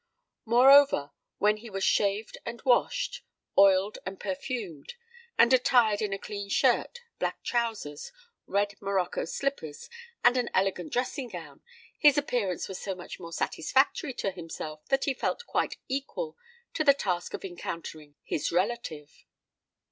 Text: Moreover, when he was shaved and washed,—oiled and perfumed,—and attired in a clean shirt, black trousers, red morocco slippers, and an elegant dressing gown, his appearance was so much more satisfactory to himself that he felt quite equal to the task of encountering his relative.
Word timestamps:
Moreover, 0.45 1.11
when 1.37 1.57
he 1.57 1.69
was 1.69 1.83
shaved 1.83 2.39
and 2.43 2.59
washed,—oiled 2.63 3.99
and 4.03 4.19
perfumed,—and 4.19 5.53
attired 5.53 6.01
in 6.01 6.11
a 6.11 6.17
clean 6.17 6.49
shirt, 6.49 7.01
black 7.19 7.43
trousers, 7.43 8.11
red 8.47 8.73
morocco 8.81 9.25
slippers, 9.25 9.91
and 10.23 10.37
an 10.37 10.49
elegant 10.55 10.91
dressing 10.91 11.27
gown, 11.29 11.61
his 11.99 12.17
appearance 12.17 12.67
was 12.67 12.81
so 12.81 12.95
much 12.95 13.19
more 13.19 13.31
satisfactory 13.31 14.15
to 14.15 14.31
himself 14.31 14.83
that 14.87 15.03
he 15.05 15.13
felt 15.13 15.45
quite 15.45 15.77
equal 15.87 16.35
to 16.73 16.83
the 16.83 16.95
task 16.95 17.35
of 17.35 17.45
encountering 17.45 18.15
his 18.23 18.51
relative. 18.51 19.27